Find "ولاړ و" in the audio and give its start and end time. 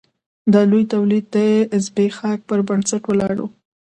3.07-3.45